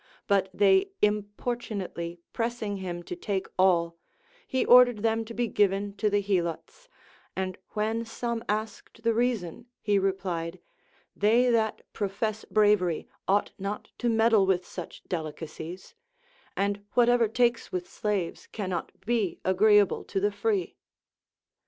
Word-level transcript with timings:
But 0.25 0.49
they 0.51 0.89
impor 1.03 1.55
tunately 1.57 2.17
pressing 2.33 2.77
him 2.77 3.03
to 3.03 3.15
take 3.15 3.45
all, 3.59 3.97
he 4.47 4.65
ordered 4.65 5.03
them 5.03 5.23
to 5.25 5.33
be 5.35 5.47
given 5.47 5.95
to 5.97 6.09
the 6.09 6.21
Helots; 6.21 6.89
and 7.35 7.55
when 7.73 8.03
some 8.03 8.43
asked 8.49 9.03
the 9.03 9.13
reason, 9.13 9.67
he 9.79 9.99
replied. 9.99 10.59
They 11.15 11.51
that 11.51 11.83
profess 11.93 12.45
bravery 12.45 13.07
ought 13.27 13.51
not 13.59 13.91
to 13.99 14.09
meddle 14.09 14.47
with 14.47 14.65
such 14.65 15.03
delicacies; 15.03 15.93
and 16.57 16.83
whatever 16.93 17.27
takes 17.27 17.71
with 17.71 17.87
slaves 17.87 18.47
can 18.51 18.71
not 18.71 18.91
be 19.05 19.39
agreeable 19.45 20.03
to 20.05 20.19
the 20.19 20.31
free. 20.31 20.77